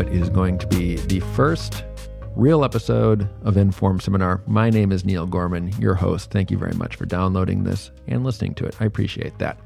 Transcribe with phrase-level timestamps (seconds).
[0.00, 1.84] what is going to be the first
[2.34, 4.40] real episode of Inform Seminar.
[4.46, 6.30] My name is Neil Gorman, your host.
[6.30, 8.74] Thank you very much for downloading this and listening to it.
[8.80, 9.58] I appreciate that.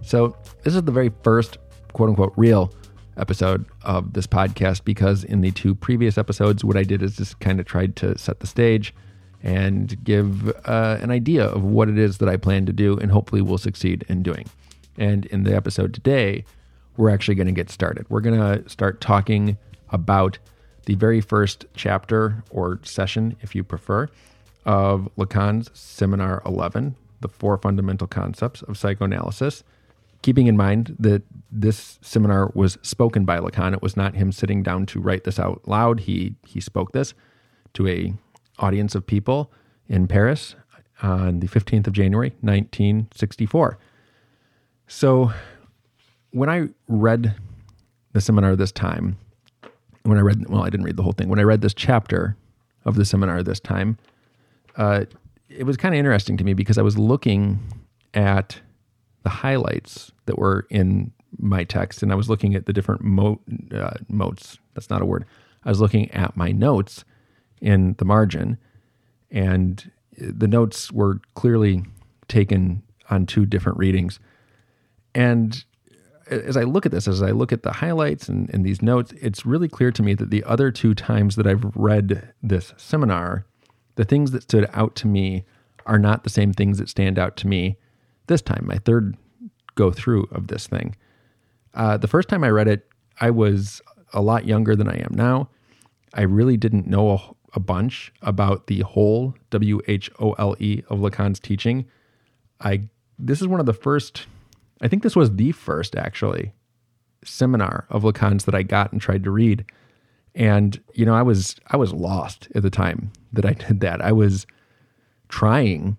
[0.00, 1.58] So, this is the very first
[1.92, 2.72] quote unquote real
[3.16, 7.40] episode of this podcast because in the two previous episodes, what I did is just
[7.40, 8.94] kind of tried to set the stage
[9.42, 13.10] and give uh, an idea of what it is that I plan to do and
[13.10, 14.46] hopefully will succeed in doing.
[14.96, 16.44] And in the episode today,
[16.96, 18.06] we're actually going to get started.
[18.08, 19.58] We're going to start talking
[19.94, 20.38] about
[20.86, 24.08] the very first chapter or session, if you prefer,
[24.66, 29.62] of Lacan's Seminar 11, The Four Fundamental Concepts of Psychoanalysis.
[30.22, 34.62] Keeping in mind that this seminar was spoken by Lacan, it was not him sitting
[34.62, 36.00] down to write this out loud.
[36.00, 37.14] He he spoke this
[37.74, 38.14] to a
[38.58, 39.52] audience of people
[39.86, 40.56] in Paris
[41.02, 43.78] on the 15th of January, 1964.
[44.86, 45.30] So
[46.30, 47.34] when I read
[48.12, 49.18] the seminar this time,
[50.04, 51.28] when I read, well, I didn't read the whole thing.
[51.28, 52.36] When I read this chapter
[52.84, 53.98] of the seminar this time,
[54.76, 55.04] uh,
[55.48, 57.58] it was kind of interesting to me because I was looking
[58.12, 58.60] at
[59.22, 63.40] the highlights that were in my text and I was looking at the different mo-
[63.74, 64.58] uh, modes.
[64.74, 65.24] That's not a word.
[65.64, 67.04] I was looking at my notes
[67.60, 68.58] in the margin,
[69.30, 71.82] and the notes were clearly
[72.28, 74.20] taken on two different readings.
[75.14, 75.64] And
[76.26, 79.12] as I look at this, as I look at the highlights and, and these notes,
[79.20, 83.46] it's really clear to me that the other two times that I've read this seminar,
[83.96, 85.44] the things that stood out to me
[85.86, 87.76] are not the same things that stand out to me
[88.26, 89.16] this time, my third
[89.74, 90.96] go through of this thing.
[91.74, 92.88] Uh, the first time I read it,
[93.20, 93.82] I was
[94.12, 95.48] a lot younger than I am now.
[96.14, 97.18] I really didn't know a,
[97.54, 101.86] a bunch about the whole W H O L E of Lacan's teaching.
[102.60, 102.88] I
[103.18, 104.26] this is one of the first
[104.84, 106.52] I think this was the first actually
[107.24, 109.64] seminar of Lacan's that I got and tried to read.
[110.34, 114.02] And you know, I was I was lost at the time that I did that.
[114.02, 114.46] I was
[115.28, 115.96] trying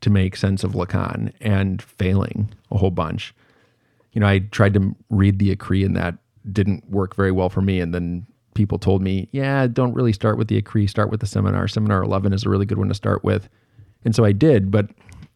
[0.00, 3.34] to make sense of Lacan and failing a whole bunch.
[4.12, 6.16] You know, I tried to read the Écrits and that
[6.52, 7.80] didn't work very well for me.
[7.80, 11.26] And then people told me, yeah, don't really start with the Écrits, start with the
[11.26, 11.66] seminar.
[11.66, 13.48] Seminar 11 is a really good one to start with.
[14.04, 14.70] And so I did.
[14.70, 14.90] But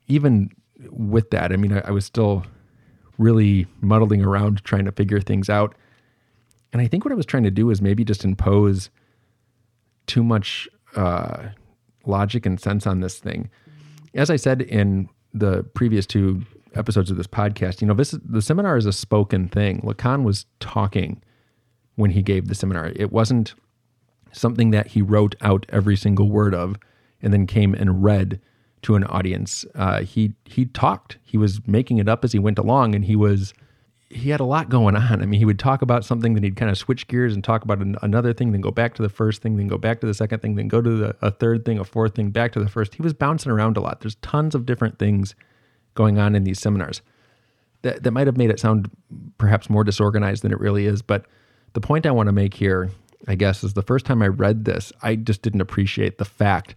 [0.07, 0.51] even
[0.91, 2.45] with that, I mean, I, I was still
[3.22, 5.75] really muddling around trying to figure things out.
[6.72, 8.91] And I think what I was trying to do is maybe just impose
[10.06, 11.49] too much uh,
[12.06, 13.50] logic and sense on this thing.
[14.15, 16.43] As I said in the previous two
[16.75, 19.81] episodes of this podcast, you know, this the seminar is a spoken thing.
[19.82, 21.22] Lacan was talking
[21.97, 22.93] when he gave the seminar.
[22.97, 23.55] It wasn't
[24.32, 26.77] something that he wrote out every single word of
[27.21, 28.41] and then came and read
[28.82, 29.65] to an audience.
[29.75, 31.19] Uh, he he talked.
[31.22, 33.54] He was making it up as he went along, and he was
[34.12, 35.22] he had a lot going on.
[35.22, 37.65] I mean, he would talk about something, then he'd kind of switch gears and talk
[37.65, 40.06] about an, another thing, then go back to the first thing, then go back to
[40.06, 42.60] the second thing, then go to the, a third thing, a fourth thing, back to
[42.60, 42.94] the first.
[42.94, 44.00] He was bouncing around a lot.
[44.00, 45.34] There's tons of different things
[45.94, 47.00] going on in these seminars.
[47.82, 48.91] That that might have made it sound
[49.38, 51.25] perhaps more disorganized than it really is, but
[51.72, 52.91] the point I want to make here,
[53.26, 56.76] I guess, is the first time I read this, I just didn't appreciate the fact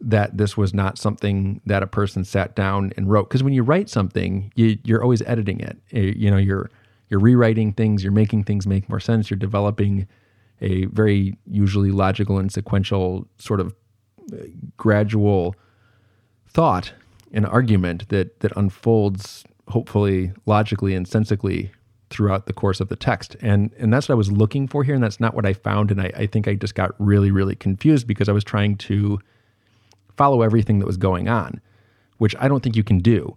[0.00, 3.28] that this was not something that a person sat down and wrote.
[3.28, 5.78] Because when you write something you, you're always editing it.
[5.92, 6.70] Eh, you know you're
[7.08, 10.06] you're rewriting things you're making things make more sense you're developing
[10.60, 13.74] a very usually logical and sequential sort of
[14.32, 14.46] eh,
[14.76, 15.54] gradual
[16.48, 16.92] thought
[17.32, 21.70] and argument that that unfolds hopefully logically and sensically
[22.10, 23.36] throughout the course of the text.
[23.40, 25.90] And and that's what i was looking for here and that's not what i found
[25.90, 29.18] and i, I think i just got really really confused because i was trying to
[30.16, 31.60] follow everything that was going on,
[32.18, 33.34] which I don't think you can do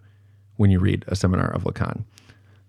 [0.57, 2.03] when you read a seminar of Lacan.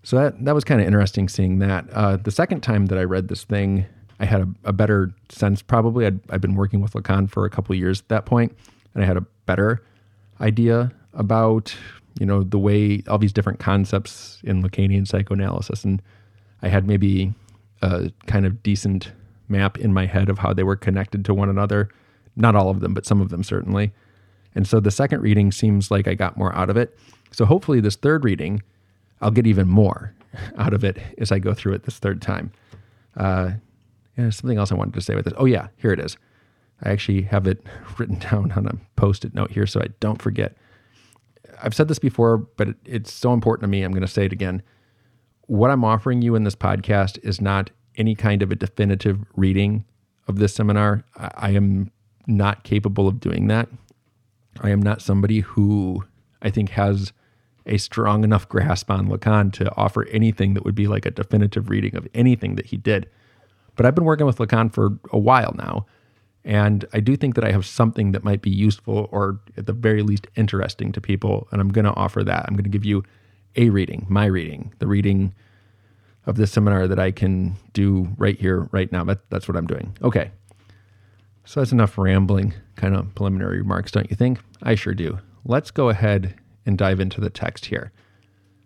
[0.02, 1.86] So that that was kind of interesting seeing that.
[1.92, 3.84] Uh, the second time that I read this thing,
[4.18, 5.62] I had a, a better sense.
[5.62, 8.56] Probably I'd, I'd been working with Lacan for a couple years at that point,
[8.94, 9.82] and I had a better
[10.40, 11.74] idea about
[12.18, 16.00] you know the way all these different concepts in Lacanian psychoanalysis, and
[16.62, 17.34] I had maybe
[17.82, 19.12] a kind of decent
[19.48, 21.90] map in my head of how they were connected to one another.
[22.36, 23.92] Not all of them, but some of them certainly.
[24.54, 26.98] And so the second reading seems like I got more out of it.
[27.30, 28.62] So hopefully, this third reading,
[29.20, 30.14] I'll get even more
[30.56, 32.52] out of it as I go through it this third time.
[33.16, 33.52] Uh,
[34.16, 35.34] yeah, something else I wanted to say with this.
[35.36, 36.16] Oh, yeah, here it is.
[36.82, 37.64] I actually have it
[37.98, 40.56] written down on a post it note here so I don't forget.
[41.62, 43.82] I've said this before, but it, it's so important to me.
[43.82, 44.62] I'm going to say it again.
[45.46, 49.84] What I'm offering you in this podcast is not any kind of a definitive reading
[50.26, 51.04] of this seminar.
[51.16, 51.90] I, I am
[52.30, 53.68] not capable of doing that.
[54.60, 56.04] I am not somebody who
[56.42, 57.12] I think has
[57.66, 61.68] a strong enough grasp on Lacan to offer anything that would be like a definitive
[61.70, 63.08] reading of anything that he did.
[63.76, 65.86] But I've been working with Lacan for a while now.
[66.44, 69.74] And I do think that I have something that might be useful or at the
[69.74, 71.48] very least interesting to people.
[71.52, 72.46] And I'm going to offer that.
[72.46, 73.04] I'm going to give you
[73.56, 75.34] a reading, my reading, the reading
[76.26, 79.04] of this seminar that I can do right here, right now.
[79.04, 79.96] That, that's what I'm doing.
[80.02, 80.30] Okay.
[81.44, 84.38] So that's enough rambling, kind of preliminary remarks, don't you think?
[84.62, 85.18] I sure do.
[85.44, 86.34] Let's go ahead
[86.66, 87.92] and dive into the text here.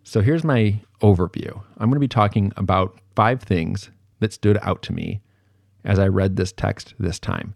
[0.03, 1.63] So here's my overview.
[1.79, 3.91] I'm going to be talking about five things
[4.21, 5.21] that stood out to me
[5.85, 7.55] as I read this text this time.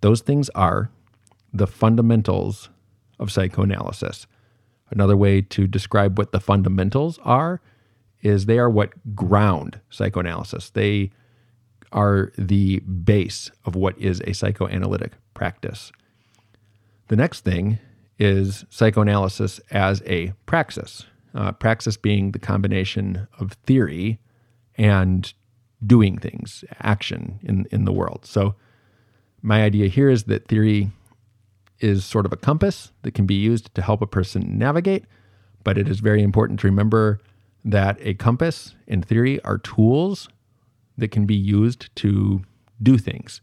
[0.00, 0.90] Those things are
[1.52, 2.70] the fundamentals
[3.18, 4.26] of psychoanalysis.
[4.90, 7.60] Another way to describe what the fundamentals are
[8.20, 10.70] is they are what ground psychoanalysis.
[10.70, 11.10] They
[11.92, 15.92] are the base of what is a psychoanalytic practice.
[17.08, 17.78] The next thing
[18.18, 21.06] is psychoanalysis as a praxis.
[21.34, 24.18] Uh, praxis being the combination of theory
[24.76, 25.32] and
[25.84, 28.24] doing things, action in, in the world.
[28.24, 28.54] So,
[29.44, 30.92] my idea here is that theory
[31.80, 35.04] is sort of a compass that can be used to help a person navigate,
[35.64, 37.20] but it is very important to remember
[37.64, 40.28] that a compass and theory are tools
[41.02, 42.42] that can be used to
[42.82, 43.42] do things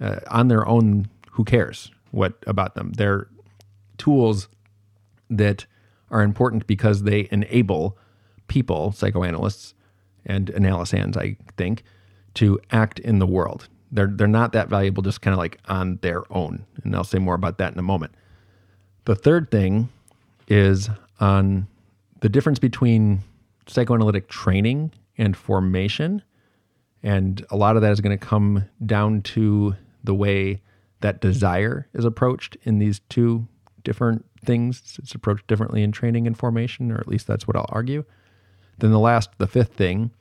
[0.00, 1.08] uh, on their own.
[1.32, 2.92] Who cares what about them?
[2.92, 3.26] They're
[3.98, 4.48] tools
[5.28, 5.66] that
[6.10, 7.98] are important because they enable
[8.46, 9.74] people, psychoanalysts
[10.24, 11.82] and analysands, I think,
[12.34, 13.68] to act in the world.
[13.90, 16.64] They're they're not that valuable just kind of like on their own.
[16.84, 18.14] And I'll say more about that in a moment.
[19.06, 19.88] The third thing
[20.46, 21.66] is on
[22.20, 23.22] the difference between
[23.66, 26.22] psychoanalytic training and formation.
[27.04, 30.62] And a lot of that is going to come down to the way
[31.02, 33.46] that desire is approached in these two
[33.84, 34.98] different things.
[34.98, 38.04] It's approached differently in training and formation, or at least that's what I'll argue.
[38.78, 40.12] Then the last, the fifth thing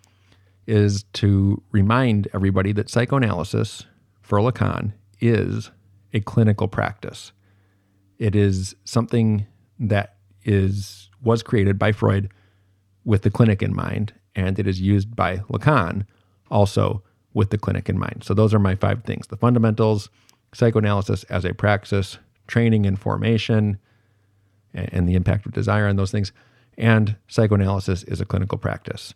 [0.67, 3.85] is to remind everybody that psychoanalysis
[4.21, 4.91] for Lacan
[5.21, 5.71] is
[6.13, 7.31] a clinical practice.
[8.19, 9.47] It is something
[9.79, 12.29] that is was created by Freud
[13.05, 16.05] with the clinic in mind, and it is used by Lacan
[16.53, 17.03] also
[17.33, 18.23] with the clinic in mind.
[18.23, 20.09] So those are my five things: the fundamentals,
[20.53, 23.79] psychoanalysis as a praxis, training and formation,
[24.73, 26.31] and the impact of desire on those things,
[26.77, 29.13] and psychoanalysis is a clinical practice.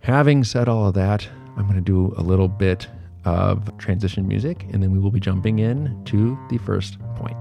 [0.00, 2.86] Having said all of that, I'm going to do a little bit
[3.24, 7.36] of transition music, and then we will be jumping in to the first point.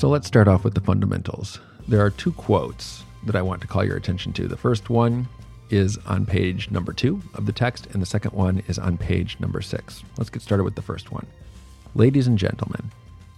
[0.00, 1.60] So let's start off with the fundamentals.
[1.86, 4.48] There are two quotes that I want to call your attention to.
[4.48, 5.28] The first one
[5.68, 9.36] is on page number two of the text, and the second one is on page
[9.40, 10.02] number six.
[10.16, 11.26] Let's get started with the first one.
[11.94, 12.90] Ladies and gentlemen,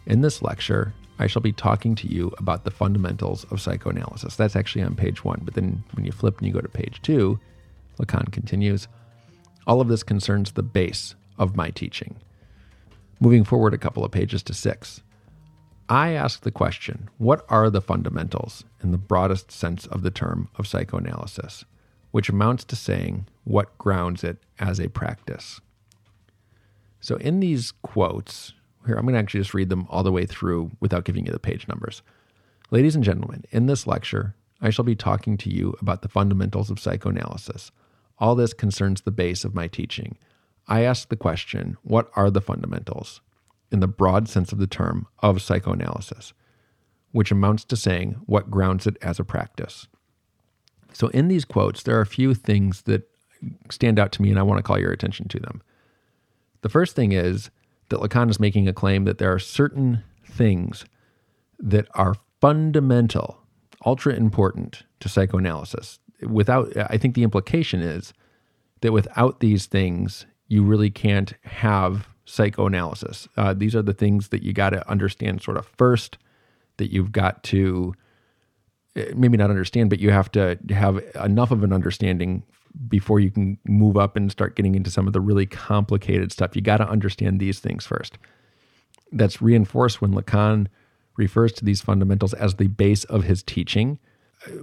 [0.06, 4.36] in this lecture, I shall be talking to you about the fundamentals of psychoanalysis.
[4.36, 7.02] That's actually on page one, but then when you flip and you go to page
[7.02, 7.40] two,
[7.98, 8.86] Lacan continues
[9.66, 12.14] All of this concerns the base of my teaching.
[13.18, 15.02] Moving forward a couple of pages to six,
[15.88, 20.48] I ask the question what are the fundamentals in the broadest sense of the term
[20.56, 21.64] of psychoanalysis?
[22.12, 25.60] which amounts to saying what grounds it as a practice.
[27.00, 28.52] So, in these quotes,
[28.86, 31.32] here I'm going to actually just read them all the way through without giving you
[31.32, 32.02] the page numbers.
[32.70, 36.70] Ladies and gentlemen, in this lecture, I shall be talking to you about the fundamentals
[36.70, 37.72] of psychoanalysis.
[38.18, 40.16] All this concerns the base of my teaching.
[40.68, 43.20] I ask the question what are the fundamentals,
[43.72, 46.32] in the broad sense of the term, of psychoanalysis,
[47.12, 49.88] which amounts to saying what grounds it as a practice.
[50.92, 53.08] So, in these quotes, there are a few things that
[53.70, 55.62] stand out to me, and I want to call your attention to them.
[56.60, 57.50] The first thing is
[57.88, 60.84] that Lacan is making a claim that there are certain things
[61.58, 63.38] that are fundamental,
[63.84, 65.98] ultra important to psychoanalysis.
[66.22, 68.12] Without, I think the implication is
[68.80, 73.28] that without these things, you really can't have psychoanalysis.
[73.36, 76.18] Uh, these are the things that you got to understand sort of first,
[76.76, 77.94] that you've got to
[78.94, 82.42] Eh, maybe not understand, but you have to have enough of an understanding
[82.88, 86.54] before you can move up and start getting into some of the really complicated stuff.
[86.54, 88.18] You got to understand these things first.
[89.10, 90.68] That's reinforced when Lacan
[91.16, 93.98] refers to these fundamentals as the base of his teaching.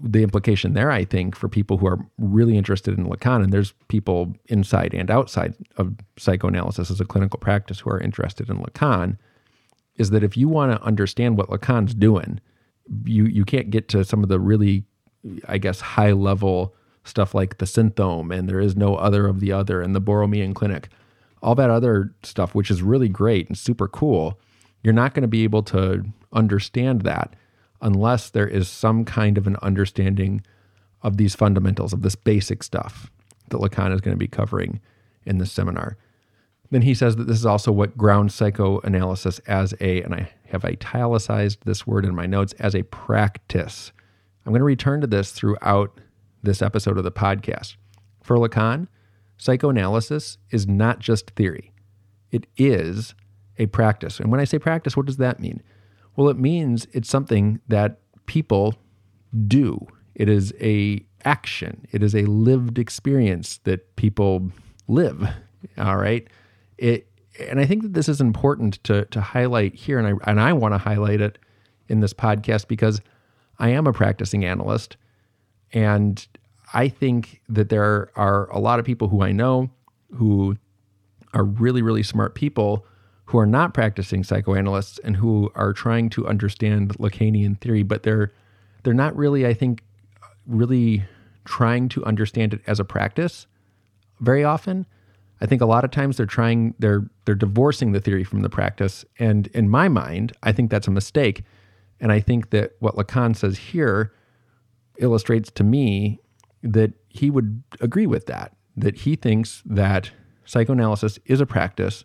[0.02, 3.74] The implication there, I think, for people who are really interested in Lacan, and there's
[3.88, 9.18] people inside and outside of psychoanalysis as a clinical practice who are interested in Lacan,
[9.96, 12.42] is that if you want to understand what Lacan's doing,
[13.06, 14.84] you you can't get to some of the really,
[15.48, 19.52] I guess, high level stuff like the sinthome and there is no other of the
[19.52, 20.90] other and the Borromean clinic.
[21.42, 24.40] All that other stuff, which is really great and super cool,
[24.84, 27.36] you're not going to be able to understand that
[27.82, 30.42] unless there is some kind of an understanding
[31.02, 33.10] of these fundamentals, of this basic stuff
[33.50, 34.80] that Lacan is going to be covering
[35.26, 35.98] in this seminar.
[36.72, 40.66] Then he says that this is also what ground psychoanalysis as a, and I have
[40.66, 43.92] italicized this word in my notes, as a practice.
[44.46, 46.00] I'm going to return to this throughout
[46.44, 47.76] this episode of the podcast.
[48.22, 48.88] For Lacan,
[49.38, 51.72] psychoanalysis is not just theory,
[52.32, 53.16] it is
[53.58, 54.20] a practice.
[54.20, 55.64] And when I say practice, what does that mean?
[56.20, 58.76] Well, it means it's something that people
[59.48, 59.88] do.
[60.16, 61.88] It is a action.
[61.94, 64.52] It is a lived experience that people
[64.90, 65.30] live.
[65.78, 66.28] All right.
[66.78, 67.08] It
[67.40, 70.52] and I think that this is important to to highlight here, and I and I
[70.52, 71.38] want to highlight it
[71.88, 73.00] in this podcast because
[73.58, 74.98] I am a practicing analyst,
[75.72, 76.28] and
[76.74, 79.70] I think that there are a lot of people who I know
[80.14, 80.58] who
[81.34, 82.86] are really really smart people
[83.30, 88.32] who are not practicing psychoanalysts and who are trying to understand Lacanian theory, but they're
[88.82, 89.84] they're not really, I think,
[90.48, 91.06] really
[91.46, 93.46] trying to understand it as a practice
[94.20, 94.88] very often.
[95.42, 98.50] I think a lot of times they're trying they're they're divorcing the theory from the
[98.50, 99.06] practice.
[99.20, 101.44] And in my mind, I think that's a mistake.
[102.00, 104.12] And I think that what Lacan says here
[104.98, 106.20] illustrates to me
[106.64, 110.10] that he would agree with that, that he thinks that
[110.46, 112.04] psychoanalysis is a practice.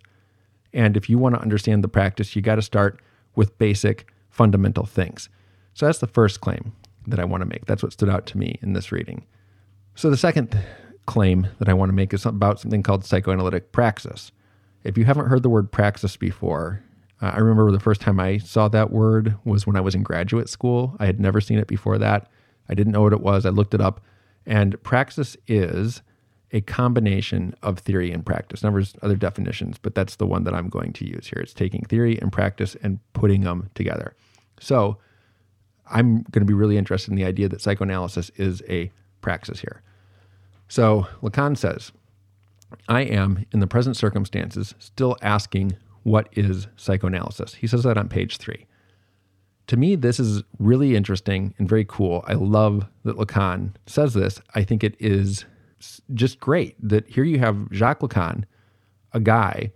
[0.74, 3.00] And if you want to understand the practice, you got to start
[3.34, 5.30] with basic fundamental things.
[5.72, 6.72] So that's the first claim
[7.06, 7.64] that I want to make.
[7.64, 9.24] That's what stood out to me in this reading.
[9.94, 10.58] So the second
[11.06, 14.32] claim that I want to make is about something called psychoanalytic praxis.
[14.82, 16.82] If you haven't heard the word praxis before,
[17.22, 20.02] uh, I remember the first time I saw that word was when I was in
[20.02, 20.96] graduate school.
[20.98, 22.28] I had never seen it before that.
[22.68, 23.46] I didn't know what it was.
[23.46, 24.00] I looked it up.
[24.46, 26.02] And praxis is
[26.54, 28.62] a combination of theory and practice.
[28.62, 31.42] Now, there's other definitions, but that's the one that I'm going to use here.
[31.42, 34.14] It's taking theory and practice and putting them together.
[34.60, 34.96] So
[35.90, 39.82] I'm going to be really interested in the idea that psychoanalysis is a praxis here.
[40.68, 41.90] So Lacan says,
[42.88, 47.54] I am, in the present circumstances, still asking what is psychoanalysis.
[47.54, 48.66] He says that on page three.
[49.68, 52.24] To me, this is really interesting and very cool.
[52.28, 54.40] I love that Lacan says this.
[54.54, 55.46] I think it is
[56.12, 58.44] just great that here you have Jacques Lacan,
[59.12, 59.72] a guy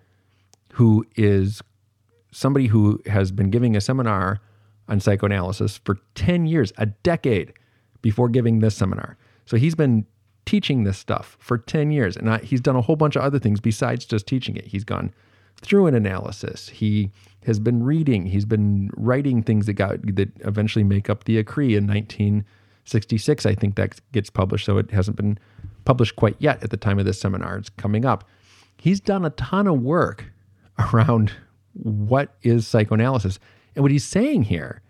[0.74, 1.62] who is
[2.32, 4.40] somebody who has been giving a seminar
[4.88, 7.52] on psychoanalysis for 10 years, a decade
[8.02, 9.16] before giving this seminar.
[9.44, 10.06] So he's been
[10.46, 13.38] teaching this stuff for 10 years and I, he's done a whole bunch of other
[13.38, 14.66] things besides just teaching it.
[14.66, 15.12] He's gone
[15.60, 16.68] through an analysis.
[16.68, 17.10] He
[17.44, 21.76] has been reading, he's been writing things that got that eventually make up the Écrits
[21.76, 23.46] in 1966.
[23.46, 25.38] I think that gets published, so it hasn't been
[25.88, 27.56] published quite yet at the time of this seminar.
[27.56, 28.28] It's coming up.
[28.76, 30.30] He's done a ton of work
[30.92, 31.32] around
[31.72, 33.38] what is psychoanalysis.
[33.74, 34.82] And what he's saying here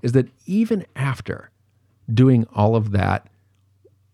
[0.00, 1.50] is that even after
[2.12, 3.28] doing all of that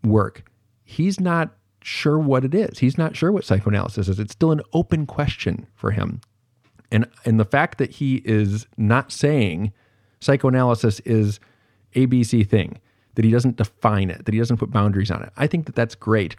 [0.02, 0.42] work,
[0.82, 2.80] he's not sure what it is.
[2.80, 4.18] He's not sure what psychoanalysis is.
[4.18, 6.20] It's still an open question for him.
[6.90, 9.72] And and the fact that he is not saying
[10.18, 11.38] psychoanalysis is
[11.94, 12.80] ABC thing
[13.14, 15.32] that he doesn't define it, that he doesn't put boundaries on it.
[15.36, 16.36] I think that that's great.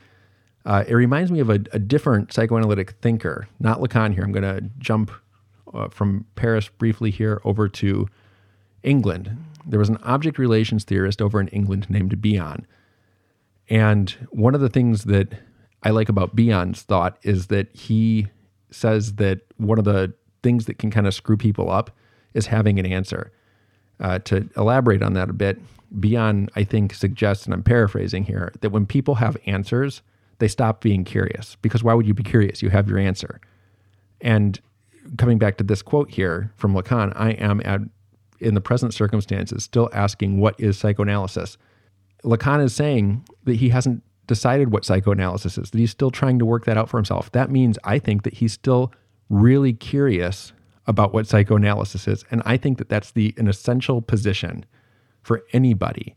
[0.66, 4.24] Uh, it reminds me of a, a, different psychoanalytic thinker, not Lacan here.
[4.24, 5.12] I'm going to jump
[5.74, 8.08] uh, from Paris briefly here over to
[8.82, 9.38] England.
[9.66, 12.66] There was an object relations theorist over in England named Bion.
[13.70, 15.34] And one of the things that
[15.84, 18.28] I like about Bion's thought is that he
[18.72, 21.92] says that one of the things that can kind of screw people up
[22.34, 23.32] is having an answer.
[24.00, 25.60] Uh, to elaborate on that a bit,
[26.00, 30.02] Bion, I think, suggests, and I'm paraphrasing here, that when people have answers,
[30.40, 31.56] they stop being curious.
[31.62, 32.62] Because why would you be curious?
[32.62, 33.40] You have your answer.
[34.20, 34.60] And
[35.18, 37.82] coming back to this quote here from Lacan, I am at,
[38.40, 41.58] in the present circumstances still asking what is psychoanalysis.
[42.24, 46.46] Lacan is saying that he hasn't decided what psychoanalysis is, that he's still trying to
[46.46, 47.32] work that out for himself.
[47.34, 48.92] That means I think that he's still
[49.30, 50.54] really curious
[50.88, 52.26] about what psychoanalysis is.
[52.32, 54.66] And I think that that's the an essential position
[55.22, 56.16] for anybody,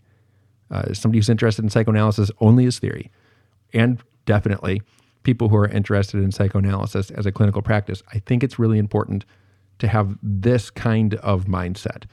[0.70, 3.11] uh, somebody who's interested in psychoanalysis only as theory,
[3.73, 4.82] and definitely
[5.23, 8.02] people who are interested in psychoanalysis as a clinical practice.
[8.12, 9.25] I think it's really important
[9.78, 12.04] to have this kind of mindset,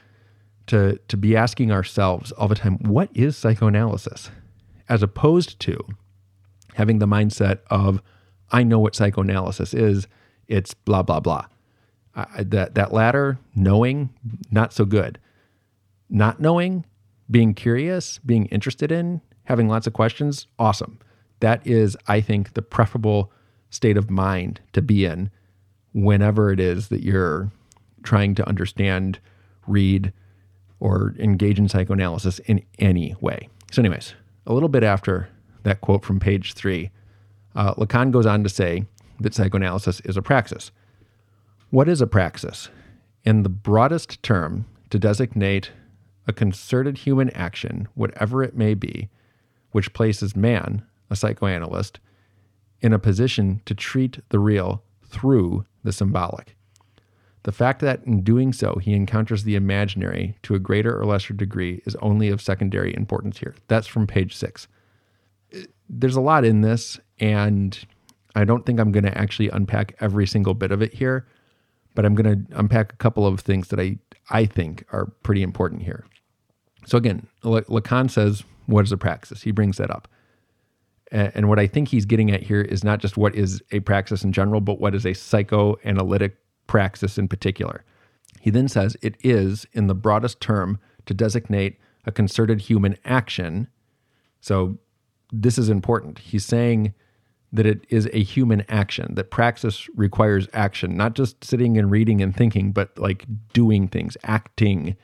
[0.67, 4.31] to, to be asking ourselves all the time, what is psychoanalysis?
[4.89, 5.79] As opposed to
[6.73, 8.01] having the mindset of,
[8.51, 10.07] I know what psychoanalysis is,
[10.47, 11.45] it's blah, blah, blah.
[12.15, 14.09] I, that, that latter, knowing,
[14.51, 15.19] not so good
[16.13, 16.85] not knowing,
[17.29, 20.99] being curious, being interested in, having lots of questions, awesome.
[21.39, 23.31] That is, I think, the preferable
[23.69, 25.31] state of mind to be in
[25.93, 27.51] whenever it is that you're
[28.03, 29.19] trying to understand,
[29.67, 30.13] read,
[30.79, 33.49] or engage in psychoanalysis in any way.
[33.71, 34.13] So, anyways,
[34.45, 35.29] a little bit after
[35.63, 36.91] that quote from page three,
[37.55, 38.85] uh, Lacan goes on to say
[39.19, 40.71] that psychoanalysis is a praxis.
[41.73, 42.69] What is a praxis?
[43.23, 45.71] In the broadest term, to designate
[46.27, 49.09] a concerted human action, whatever it may be,
[49.71, 51.99] which places man, a psychoanalyst,
[52.81, 56.55] in a position to treat the real through the symbolic.
[57.41, 61.33] The fact that in doing so he encounters the imaginary to a greater or lesser
[61.33, 63.55] degree is only of secondary importance here.
[63.67, 64.67] That's from page six.
[65.89, 67.75] There's a lot in this, and
[68.35, 71.25] I don't think I'm going to actually unpack every single bit of it here,
[71.95, 73.97] but I'm going to unpack a couple of things that I,
[74.29, 76.05] I think are pretty important here.
[76.85, 79.43] So, again, Lacan says, What is a praxis?
[79.43, 80.07] He brings that up.
[81.11, 84.23] And what I think he's getting at here is not just what is a praxis
[84.23, 87.83] in general, but what is a psychoanalytic praxis in particular.
[88.41, 93.67] He then says it is, in the broadest term, to designate a concerted human action.
[94.41, 94.79] So
[95.31, 96.17] this is important.
[96.17, 96.95] He's saying
[97.53, 102.21] that it is a human action, that praxis requires action, not just sitting and reading
[102.21, 104.97] and thinking, but like doing things, acting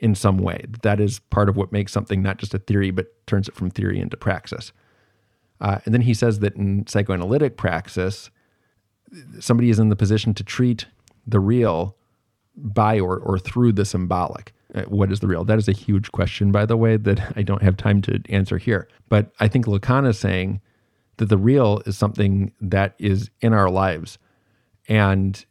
[0.00, 0.64] in some way.
[0.82, 3.70] That is part of what makes something not just a theory, but turns it from
[3.70, 4.72] theory into praxis.
[5.60, 8.30] Uh, and then he says that in psychoanalytic praxis,
[9.38, 10.86] somebody is in the position to treat
[11.26, 11.96] the real
[12.56, 14.52] by or, or through the symbolic.
[14.74, 15.44] Uh, what is the real?
[15.44, 18.56] That is a huge question, by the way, that I don't have time to answer
[18.56, 18.88] here.
[19.08, 20.60] But I think Lacan is saying
[21.16, 24.18] that the real is something that is in our lives.
[24.88, 25.44] And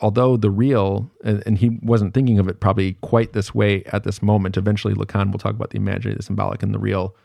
[0.00, 4.04] although the real, and, and, he wasn't thinking of it probably quite this way at
[4.04, 7.16] this moment, eventually Lacan will talk about the imaginary, the symbolic, and the real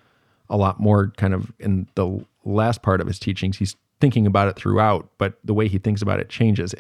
[0.50, 3.58] a lot more kind of in the last part of his teachings.
[3.58, 6.76] He's thinking about it throughout, but the way he thinks about it changes.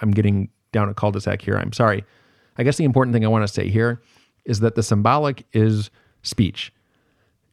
[0.00, 1.56] I'm getting down a cul-de-sac here.
[1.56, 2.04] I'm sorry.
[2.56, 4.00] I guess the important thing I want to say here
[4.44, 5.90] is that the symbolic is
[6.22, 6.72] speech.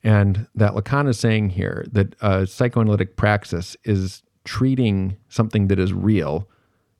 [0.03, 2.15] And that Lacan is saying here that
[2.49, 6.47] psychoanalytic praxis is treating something that is real,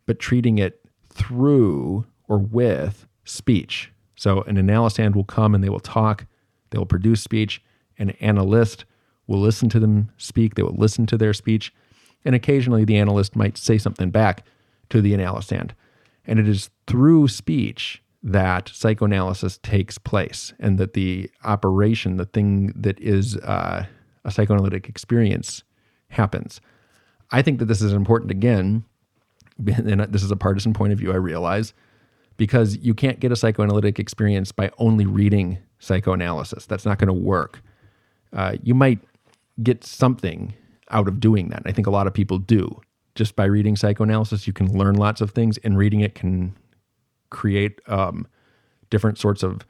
[0.05, 3.91] but treating it through or with speech.
[4.15, 6.25] So an analysand will come and they will talk,
[6.71, 7.61] they will produce speech.
[7.97, 8.85] An analyst
[9.27, 11.73] will listen to them speak, they will listen to their speech,
[12.25, 14.45] and occasionally the analyst might say something back
[14.89, 15.71] to the analysand.
[16.25, 22.73] And it is through speech that psychoanalysis takes place and that the operation, the thing
[22.75, 23.85] that is uh,
[24.25, 25.63] a psychoanalytic experience,
[26.09, 26.59] happens.
[27.31, 28.83] I think that this is important again,
[29.67, 31.73] and this is a partisan point of view, I realize,
[32.37, 36.65] because you can't get a psychoanalytic experience by only reading psychoanalysis.
[36.65, 37.61] That's not going to work.
[38.33, 38.99] Uh, you might
[39.61, 40.53] get something
[40.91, 41.61] out of doing that.
[41.65, 42.81] I think a lot of people do.
[43.15, 46.55] Just by reading psychoanalysis, you can learn lots of things, and reading it can
[47.29, 48.27] create um,
[48.89, 49.65] different sorts of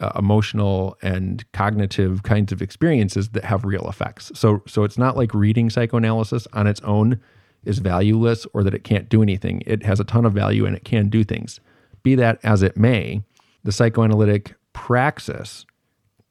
[0.00, 4.32] uh, emotional and cognitive kinds of experiences that have real effects.
[4.34, 7.20] So, so it's not like reading psychoanalysis on its own
[7.64, 9.62] is valueless or that it can't do anything.
[9.66, 11.60] It has a ton of value and it can do things.
[12.02, 13.22] Be that as it may,
[13.62, 15.66] the psychoanalytic praxis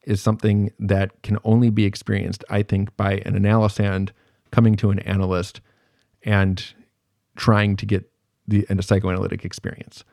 [0.03, 4.09] is something that can only be experienced, I think, by an analysand
[4.51, 5.61] coming to an analyst
[6.23, 6.73] and
[7.35, 8.09] trying to get
[8.47, 10.03] the and a psychoanalytic experience.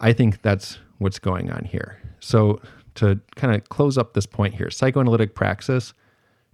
[0.00, 1.98] I think that's what's going on here.
[2.20, 2.60] So
[2.96, 5.94] to kind of close up this point here, psychoanalytic praxis,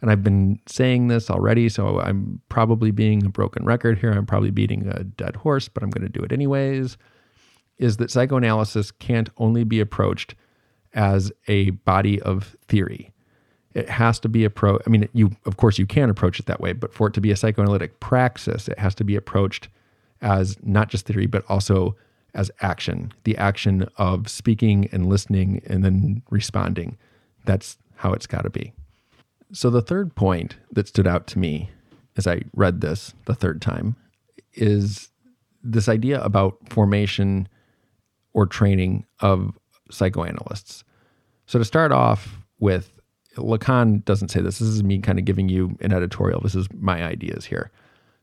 [0.01, 4.11] and I've been saying this already, so I'm probably being a broken record here.
[4.11, 6.99] I'm probably beating a dead horse, but I'm going to do it anyways.
[7.79, 10.35] Is that psychoanalysis can't only be approached
[10.95, 13.13] as a body of theory.
[13.75, 14.83] It has to be approached.
[14.87, 17.21] I mean, you of course you can approach it that way, but for it to
[17.21, 19.69] be a psychoanalytic praxis, it has to be approached
[20.21, 21.97] as not just theory, but also
[22.35, 23.13] as action.
[23.25, 26.97] The action of speaking and listening and then responding.
[27.45, 28.73] That's how it's got to be.
[29.53, 31.71] So the third point that stood out to me
[32.17, 33.97] as I read this the third time
[34.55, 35.11] is
[35.63, 37.49] this idea about formation
[38.33, 39.57] or training of
[39.91, 40.85] psychoanalysts.
[41.47, 42.93] So to start off with,
[43.37, 44.59] Lacan doesn't say this.
[44.59, 46.41] This is me kind of giving you an editorial.
[46.41, 47.71] This is my ideas here.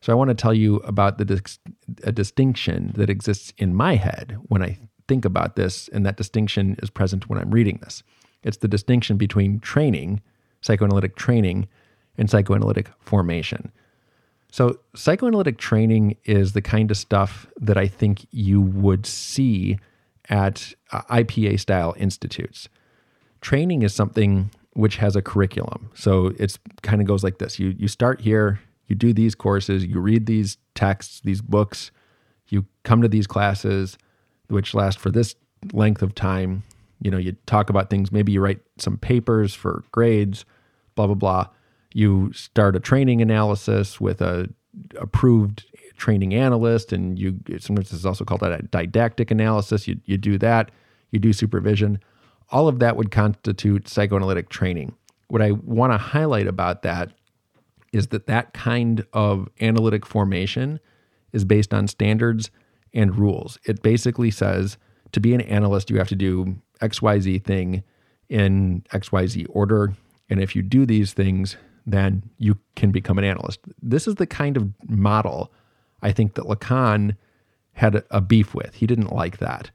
[0.02, 1.60] So I want to tell you about the dis-
[2.04, 6.78] a distinction that exists in my head when I think about this, and that distinction
[6.82, 8.04] is present when I'm reading this.
[8.44, 10.22] It's the distinction between training,
[10.62, 11.68] psychoanalytic training,
[12.18, 13.72] and psychoanalytic formation.
[14.52, 19.78] So, psychoanalytic training is the kind of stuff that I think you would see
[20.30, 22.70] at uh, IPA style institutes.
[23.42, 25.90] Training is something which has a curriculum.
[25.94, 27.60] So it's kind of goes like this.
[27.60, 31.92] You you start here, You do these courses, you read these texts, these books,
[32.50, 33.98] you come to these classes,
[34.48, 35.36] which last for this
[35.72, 36.64] length of time.
[37.02, 40.44] You know, you talk about things, maybe you write some papers for grades,
[40.96, 41.48] blah, blah, blah.
[41.94, 44.50] You start a training analysis with a
[44.98, 45.66] approved
[45.98, 49.88] training analyst, and you sometimes it's also called that a didactic analysis.
[49.88, 50.72] You, you do that,
[51.12, 52.00] you do supervision.
[52.52, 54.96] All of that would constitute psychoanalytic training.
[55.28, 57.12] What I want to highlight about that
[57.92, 60.80] is that that kind of analytic formation
[61.34, 62.52] is based on standards
[62.94, 63.58] and rules.
[63.66, 64.78] It basically says
[65.12, 67.84] to be an analyst, you have to do XYZ thing
[68.30, 69.94] in XYZ order.
[70.30, 73.60] And if you do these things, then you can become an analyst.
[73.82, 75.52] This is the kind of model
[76.02, 77.16] I think that Lacan
[77.74, 78.76] had a beef with.
[78.76, 79.72] He didn't like that.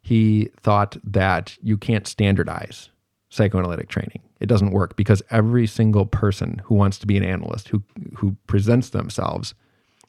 [0.00, 2.90] He thought that you can't standardize
[3.28, 4.20] psychoanalytic training.
[4.42, 7.82] It doesn't work because every single person who wants to be an analyst, who
[8.16, 9.54] who presents themselves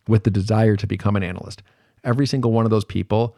[0.08, 1.62] with the desire to become an analyst,
[2.04, 3.38] every single one of those people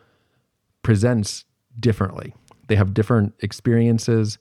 [0.83, 1.43] presents
[1.79, 2.33] differently.
[2.67, 4.37] They have different experiences.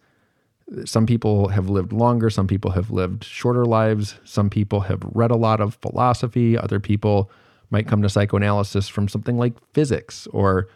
[0.85, 5.33] Some people have lived longer, some people have lived shorter lives, some people have read
[5.33, 7.31] a lot of philosophy, other people
[7.71, 10.69] might come to psychoanalysis from something like physics or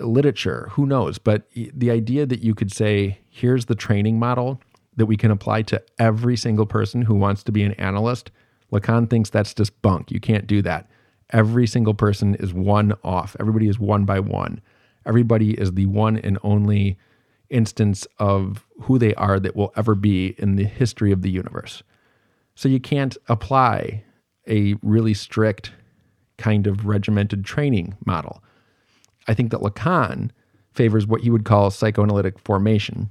[0.00, 1.18] literature, who knows?
[1.18, 4.60] But the idea that you could say, here's the training model
[4.96, 8.30] that we can apply to every single person who wants to be an analyst,
[8.72, 10.10] Lacan thinks that's just bunk.
[10.10, 10.88] You can't do that.
[11.30, 13.36] Every single person is one off.
[13.40, 14.60] Everybody is one by one.
[15.06, 16.98] Everybody is the one and only
[17.48, 21.82] instance of who they are that will ever be in the history of the universe.
[22.54, 24.04] So you can't apply
[24.48, 25.72] a really strict
[26.38, 28.42] kind of regimented training model.
[29.28, 30.30] I think that Lacan
[30.72, 33.10] favors what he would call psychoanalytic formation.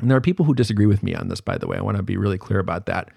[0.00, 1.76] And there are people who disagree with me on this, by the way.
[1.76, 3.10] I want to be really clear about that.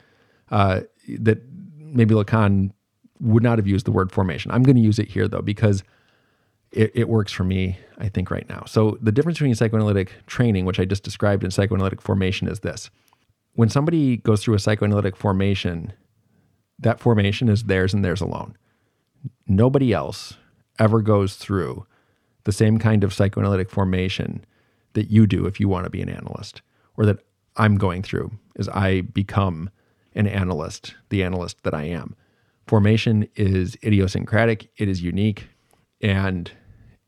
[0.50, 0.82] Uh,
[1.20, 1.42] that
[1.78, 2.72] maybe Lacan
[3.20, 4.52] would not have used the word formation.
[4.52, 5.84] I'm going to use it here though, because
[6.72, 8.64] it, it, works for me, I think, right now.
[8.66, 12.90] So the difference between psychoanalytic training, which I just described, and psychoanalytic formation is this.
[13.54, 15.94] When somebody goes through a psychoanalytic formation,
[16.78, 18.56] that formation is theirs and theirs alone.
[19.48, 20.36] Nobody else
[20.78, 21.86] ever goes through
[22.46, 24.46] the same kind of psychoanalytic formation
[24.94, 26.62] that you do if you want to be an analyst,
[27.00, 27.20] or that
[27.56, 29.70] I'm going through as I become
[30.14, 32.16] an analyst, the analyst that I am.
[32.68, 35.48] Formation is idiosyncratic, it is unique,
[36.02, 36.52] and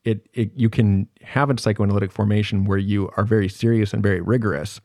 [0.06, 4.21] it, it you can have a psychoanalytic formation where you are very serious and very
[4.21, 4.80] rigorous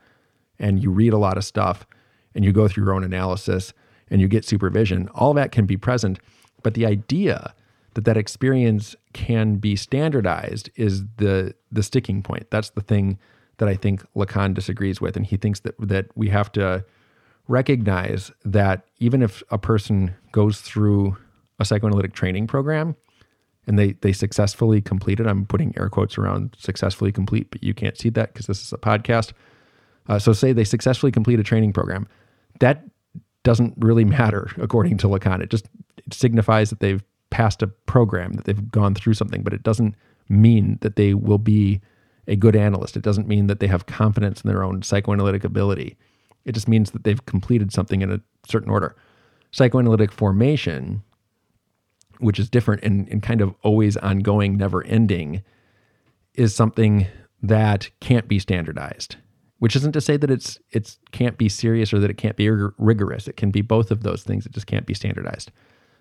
[0.59, 1.87] and you read a lot of stuff
[2.35, 3.73] and you go through your own analysis
[4.11, 5.09] and you get supervision.
[5.15, 6.19] All that can be present,
[6.63, 7.55] but the idea
[7.95, 12.51] that that experience can be standardized is the the sticking point.
[12.51, 13.19] That's the thing
[13.59, 16.85] that I think Lacan disagrees with, and he thinks that that we have to
[17.49, 21.17] recognize that even if a person goes through
[21.59, 22.97] a psychoanalytic training program
[23.67, 27.75] and they they successfully complete it, I'm putting air quotes around successfully complete, but you
[27.75, 29.33] can't see that because this is a podcast.
[30.09, 32.07] Uh, so say they successfully complete a training program,
[32.61, 32.85] that
[33.43, 35.41] doesn't really matter according to Lacan.
[35.41, 39.53] It just it signifies that they've passed a program, that they've gone through something, but
[39.53, 39.95] it doesn't
[40.29, 41.81] mean that they will be
[42.29, 42.97] a good analyst.
[42.97, 45.97] It doesn't mean that they have confidence in their own psychoanalytic ability.
[46.45, 48.97] It just means that they've completed something in a certain order.
[49.51, 51.03] Psychoanalytic formation,
[52.19, 55.43] which is different and, and kind of always ongoing, never ending,
[56.35, 57.07] is something
[57.43, 59.17] that can't be standardized.
[59.59, 62.51] Which isn't to say that it's it's can't be serious or that it can't be
[62.51, 63.27] rigorous.
[63.27, 64.45] It can be both of those things.
[64.45, 65.51] It just can't be standardized.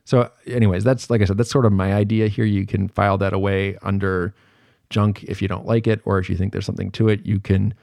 [0.04, 2.44] So, anyways, that's like I said, that's sort of my idea here.
[2.44, 4.36] You can file that away under
[4.90, 7.40] junk if you don't like it, or if you think there's something to it, you
[7.40, 7.74] can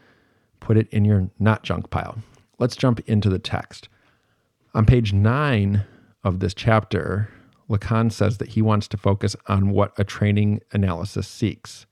[0.60, 2.18] put it in your not junk pile.
[2.58, 3.88] Let's jump into the text.
[4.74, 5.84] On page nine
[6.24, 7.28] of this chapter,
[7.68, 11.86] Lacan says that he wants to focus on what a training analysis seeks.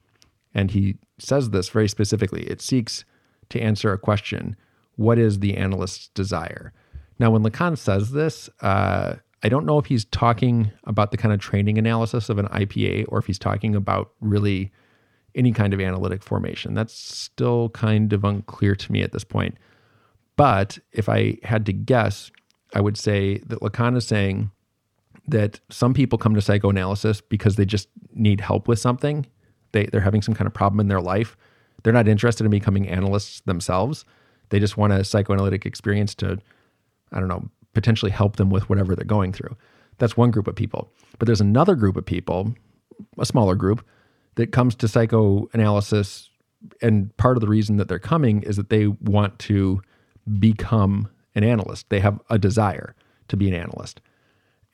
[0.54, 3.04] And he says this very specifically it seeks
[3.50, 4.56] to answer a question
[4.96, 6.74] what is the analyst's desire?
[7.18, 11.32] Now, when Lacan says this, uh, I don't know if he's talking about the kind
[11.32, 14.70] of training analysis of an IPA or if he's talking about really
[15.34, 16.74] any kind of analytic formation.
[16.74, 19.56] That's still kind of unclear to me at this point.
[20.36, 22.30] But if I had to guess,
[22.74, 24.50] I would say that Lacan is saying
[25.28, 29.26] that some people come to psychoanalysis because they just need help with something.
[29.72, 31.36] They, they're having some kind of problem in their life.
[31.82, 34.04] They're not interested in becoming analysts themselves.
[34.48, 36.38] They just want a psychoanalytic experience to,
[37.12, 39.56] I don't know, potentially help them with whatever they're going through.
[39.98, 40.92] That's one group of people.
[41.18, 42.54] But there's another group of people,
[43.18, 43.84] a smaller group,
[44.36, 46.30] that comes to psychoanalysis.
[46.82, 49.80] And part of the reason that they're coming is that they want to
[50.38, 51.88] become an analyst.
[51.88, 52.94] They have a desire
[53.28, 54.00] to be an analyst.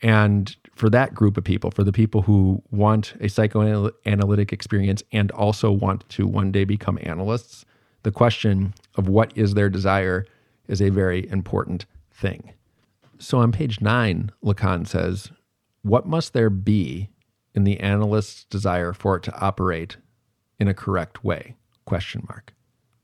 [0.03, 5.31] And for that group of people, for the people who want a psychoanalytic experience and
[5.31, 7.64] also want to one day become analysts,
[8.03, 10.27] the question of what is their desire
[10.69, 12.53] is a very important thing.
[13.19, 15.31] So on page nine, Lacan says,
[15.83, 17.09] What must there be
[17.57, 19.97] in the analyst's desire for it to operate
[20.61, 21.57] in a correct way?
[21.87, 22.53] Question mark.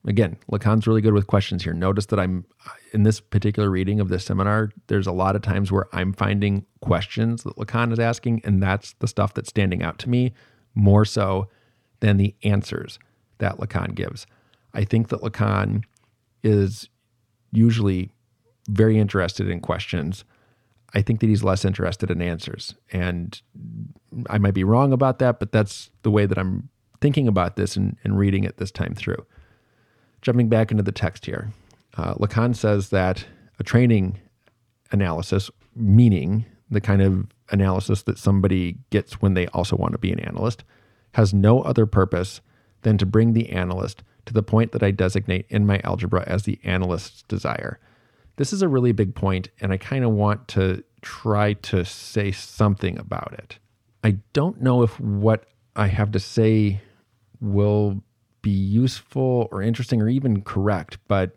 [0.04, 1.72] Again, Lacan's really good with questions here.
[1.72, 2.44] Notice that I'm
[2.92, 6.66] in this particular reading of this seminar, there's a lot of times where I'm finding
[6.80, 10.32] questions that Lacan is asking, and that's the stuff that's standing out to me
[10.74, 11.48] more so
[12.00, 12.98] than the answers
[13.38, 14.26] that Lacan gives.
[14.74, 15.84] I think that Lacan
[16.42, 16.88] is
[17.52, 18.10] usually
[18.68, 20.24] very interested in questions.
[20.94, 22.74] I think that he's less interested in answers.
[22.92, 23.40] And
[24.28, 26.68] I might be wrong about that, but that's the way that I'm
[27.00, 29.26] thinking about this and, and reading it this time through.
[30.20, 31.50] Jumping back into the text here,
[31.96, 33.26] uh, Lacan says that
[33.58, 34.20] a training
[34.92, 40.12] analysis, meaning the kind of analysis that somebody gets when they also want to be
[40.12, 40.64] an analyst,
[41.14, 42.40] has no other purpose
[42.82, 46.44] than to bring the analyst to the point that I designate in my algebra as
[46.44, 47.78] the analyst's desire.
[48.36, 52.32] This is a really big point, and I kind of want to try to say
[52.32, 53.58] something about it.
[54.04, 56.80] I don't know if what I have to say
[57.40, 58.02] will
[58.40, 61.32] be useful or interesting or even correct, but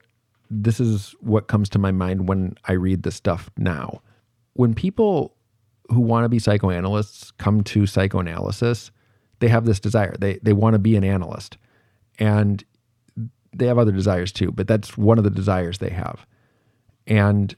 [0.50, 4.02] this is what comes to my mind when I read this stuff now.
[4.54, 5.36] When people
[5.90, 8.92] who want to be psychoanalysts come to psychoanalysis,
[9.40, 10.16] they have this desire.
[10.18, 11.58] They they want to be an analyst.
[12.18, 12.64] And
[13.54, 16.26] they have other desires too, but that's one of the desires they have.
[17.08, 17.56] And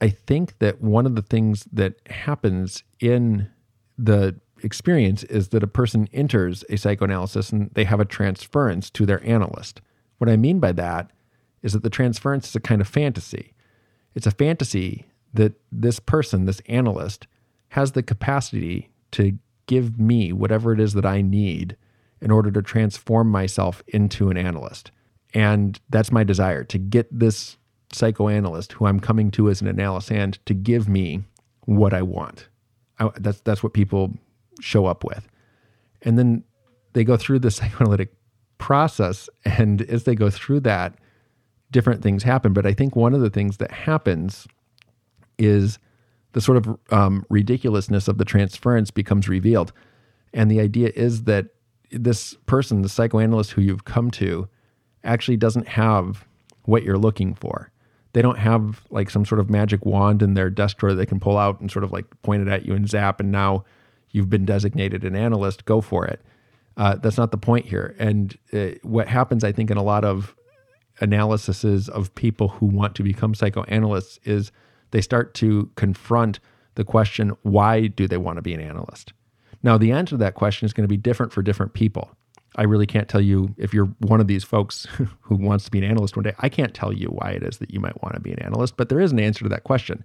[0.00, 3.50] I think that one of the things that happens in
[3.98, 9.06] the experience is that a person enters a psychoanalysis and they have a transference to
[9.06, 9.80] their analyst.
[10.18, 11.10] What I mean by that
[11.62, 13.54] is that the transference is a kind of fantasy.
[14.14, 17.26] It's a fantasy that this person, this analyst,
[17.70, 21.76] has the capacity to give me whatever it is that I need
[22.20, 24.90] in order to transform myself into an analyst.
[25.32, 27.56] And that's my desire to get this
[27.92, 31.22] psychoanalyst who I'm coming to as an analysand to give me
[31.64, 32.48] what I want.
[32.98, 34.12] I, that's that's what people
[34.60, 35.28] show up with.
[36.02, 36.44] And then
[36.92, 38.12] they go through the psychoanalytic
[38.58, 40.94] process and as they go through that
[41.70, 44.46] different things happen, but I think one of the things that happens
[45.38, 45.78] is
[46.32, 49.72] the sort of um, ridiculousness of the transference becomes revealed.
[50.32, 51.46] And the idea is that
[51.90, 54.48] this person, the psychoanalyst who you've come to,
[55.02, 56.24] actually doesn't have
[56.64, 57.70] what you're looking for.
[58.12, 61.20] They don't have like some sort of magic wand in their desk drawer they can
[61.20, 63.64] pull out and sort of like point it at you and zap, and now
[64.10, 65.64] you've been designated an analyst.
[65.64, 66.20] Go for it.
[66.76, 67.94] Uh, that's not the point here.
[67.98, 70.34] And uh, what happens, I think, in a lot of
[71.00, 74.52] analyses of people who want to become psychoanalysts is
[74.90, 76.40] they start to confront
[76.74, 79.12] the question why do they want to be an analyst?
[79.62, 82.10] Now, the answer to that question is going to be different for different people.
[82.56, 84.86] I really can't tell you if you're one of these folks
[85.20, 86.34] who wants to be an analyst one day.
[86.38, 88.76] I can't tell you why it is that you might want to be an analyst,
[88.76, 90.04] but there is an answer to that question.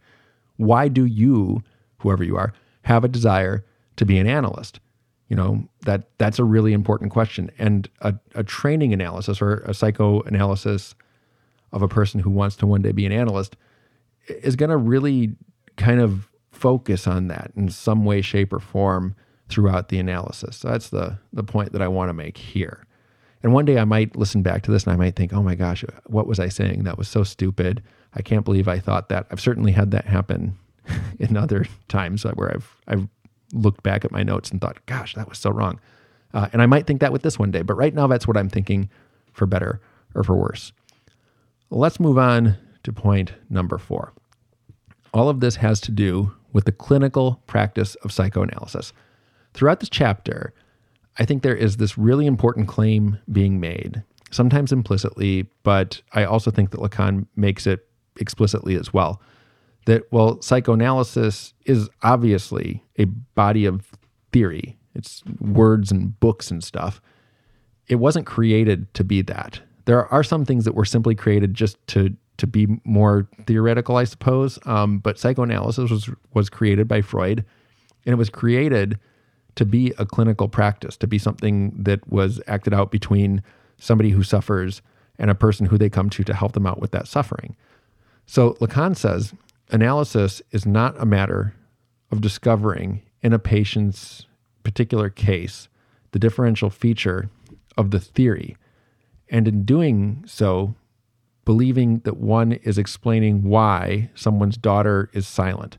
[0.57, 1.63] Why do you,
[1.99, 2.53] whoever you are,
[2.83, 3.65] have a desire
[3.97, 4.79] to be an analyst?
[5.27, 7.49] You know, that that's a really important question.
[7.57, 10.93] And a, a training analysis or a psychoanalysis
[11.71, 13.57] of a person who wants to one day be an analyst
[14.27, 15.35] is going to really
[15.77, 19.15] kind of focus on that in some way, shape, or form
[19.49, 20.57] throughout the analysis.
[20.57, 22.85] So that's the the point that I want to make here.
[23.43, 25.55] And one day I might listen back to this and I might think, "Oh my
[25.55, 26.83] gosh, what was I saying?
[26.83, 27.83] That was so stupid.
[28.13, 30.57] I can't believe I thought that." I've certainly had that happen
[31.19, 33.07] in other times where I've I've
[33.53, 35.79] looked back at my notes and thought, "Gosh, that was so wrong."
[36.33, 38.35] Uh, and I might think that with this one day, but right now that's what
[38.35, 38.89] I'm thinking
[39.31, 39.79] for better
[40.13, 40.73] or for worse.
[41.69, 44.13] Let's move on to point number 4.
[45.13, 48.93] All of this has to do with the clinical practice of psychoanalysis.
[49.55, 50.53] Throughout this chapter,
[51.17, 56.51] I think there is this really important claim being made, sometimes implicitly, but I also
[56.51, 57.87] think that Lacan makes it
[58.19, 59.21] explicitly as well.
[59.85, 63.91] That, well, psychoanalysis is obviously a body of
[64.33, 67.01] theory, it's words and books and stuff.
[67.87, 69.61] It wasn't created to be that.
[69.85, 74.03] There are some things that were simply created just to to be more theoretical, I
[74.03, 74.59] suppose.
[74.65, 77.45] Um, but psychoanalysis was was created by Freud,
[78.05, 78.99] and it was created
[79.55, 83.41] to be a clinical practice, to be something that was acted out between
[83.77, 84.81] somebody who suffers
[85.17, 87.55] and a person who they come to to help them out with that suffering.
[88.25, 89.33] So Lacan says
[89.71, 91.55] analysis is not a matter
[92.11, 94.25] of discovering in a patient's
[94.63, 95.67] particular case
[96.11, 97.29] the differential feature
[97.77, 98.55] of the theory,
[99.29, 100.75] and in doing so,
[101.43, 105.77] believing that one is explaining why someone's daughter is silent.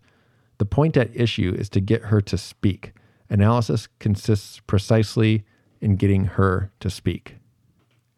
[0.59, 2.93] The point at issue is to get her to speak.
[3.29, 5.45] Analysis consists precisely
[5.81, 7.37] in getting her to speak.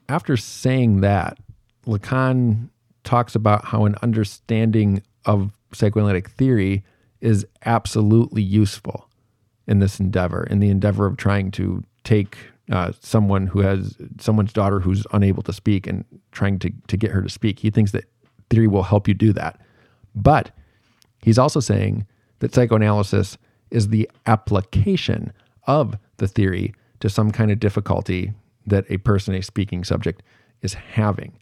[0.08, 1.38] After saying that,
[1.86, 2.68] Lacan
[3.04, 6.84] talks about how an understanding of psychoanalytic theory
[7.20, 9.08] is absolutely useful
[9.66, 12.38] in this endeavor, in the endeavor of trying to take
[12.70, 17.10] uh, someone who has someone's daughter who's unable to speak and trying to, to get
[17.10, 17.58] her to speak.
[17.58, 18.04] He thinks that
[18.50, 19.60] theory will help you do that.
[20.14, 20.50] But
[21.22, 22.06] he's also saying
[22.40, 23.38] that psychoanalysis
[23.70, 25.32] is the application
[25.66, 28.32] of the theory to some kind of difficulty
[28.66, 30.22] that a person, a speaking subject,
[30.62, 31.38] is having.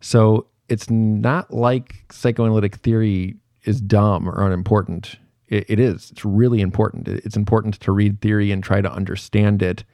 [0.00, 5.16] So it's not like psychoanalytic theory is dumb or unimportant.
[5.48, 6.10] it, it is.
[6.10, 7.08] It's really important.
[7.08, 9.84] It's important to read theory and try to understand it.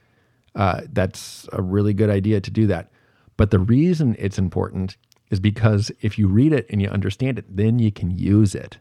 [0.55, 2.91] Uh, that's a really good idea to do that.
[3.37, 4.97] But the reason it's important
[5.31, 8.77] is because if you read it and you understand it, then you can use it.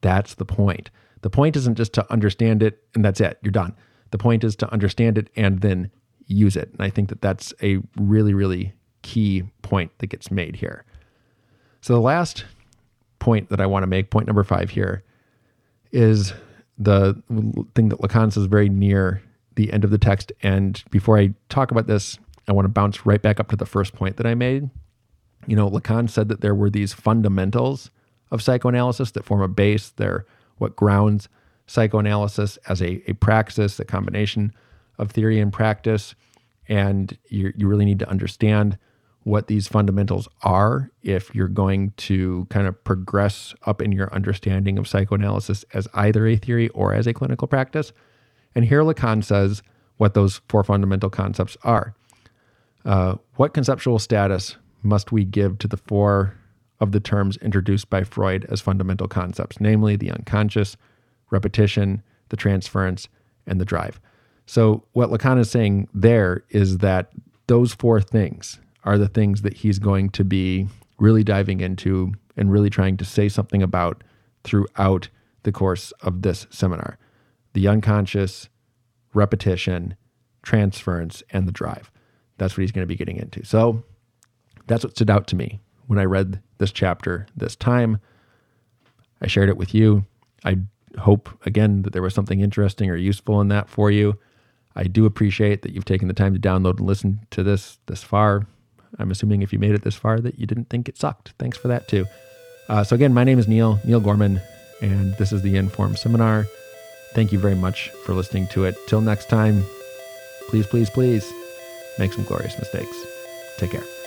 [0.00, 0.90] That's the point.
[1.22, 3.74] The point isn't just to understand it and that's it, you're done.
[4.10, 5.90] The point is to understand it and then
[6.26, 6.70] use it.
[6.72, 10.84] And I think that that's a really, really key point that gets made here.
[11.80, 12.44] So the last
[13.18, 15.02] point that I want to make, point number five here,
[15.92, 16.32] is
[16.78, 17.20] the
[17.74, 19.22] thing that Lacan says very near
[19.56, 20.32] the end of the text.
[20.42, 23.66] And before I talk about this, I want to bounce right back up to the
[23.66, 24.70] first point that I made.
[25.46, 27.90] You know, Lacan said that there were these fundamentals
[28.30, 29.90] of psychoanalysis that form a base.
[29.90, 30.26] They're
[30.60, 31.28] what grounds
[31.66, 34.52] psychoanalysis as a, a praxis, a combination
[34.98, 36.14] of theory and practice.
[36.68, 38.78] And you, you really need to understand
[39.22, 44.78] what these fundamentals are if you're going to kind of progress up in your understanding
[44.78, 47.92] of psychoanalysis as either a theory or as a clinical practice.
[48.54, 49.62] And here Lacan says
[49.98, 51.94] what those four fundamental concepts are.
[52.84, 56.34] Uh, what conceptual status must we give to the four
[56.80, 60.76] of the terms introduced by Freud as fundamental concepts, namely the unconscious,
[61.30, 63.08] repetition, the transference,
[63.46, 64.00] and the drive?
[64.46, 67.12] So, what Lacan is saying there is that
[67.46, 70.66] those four things are the things that he's going to be
[70.98, 74.02] really diving into and really trying to say something about
[74.44, 75.08] throughout
[75.42, 76.98] the course of this seminar
[77.52, 78.48] the unconscious,
[79.12, 79.96] repetition,
[80.42, 81.90] transference, and the drive.
[82.38, 83.44] That's what he's going to be getting into.
[83.44, 83.82] So
[84.68, 85.58] that's what stood out to me
[85.90, 87.98] when I read this chapter this time.
[89.20, 90.06] I shared it with you.
[90.44, 90.58] I
[91.00, 94.16] hope, again, that there was something interesting or useful in that for you.
[94.76, 98.04] I do appreciate that you've taken the time to download and listen to this this
[98.04, 98.46] far.
[99.00, 101.32] I'm assuming if you made it this far that you didn't think it sucked.
[101.40, 102.06] Thanks for that too.
[102.68, 104.40] Uh, so again, my name is Neil Neil Gorman,
[104.80, 106.46] and this is the Inform Seminar.
[107.14, 108.76] Thank you very much for listening to it.
[108.86, 109.64] Till next time,
[110.50, 111.28] please, please, please
[111.98, 112.96] make some glorious mistakes.
[113.58, 113.99] Take care.